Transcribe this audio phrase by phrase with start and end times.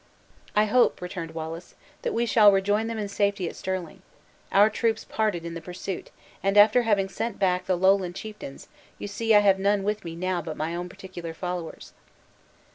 [0.55, 4.01] "I hope," returned Wallace, "that we shall rejoin them in safety at Stirling.
[4.51, 6.09] Our troops parted in the pursuit,
[6.41, 8.67] and after having sent back the Lowland chieftains,
[8.97, 11.93] you see I have none with me now but my own particular followers."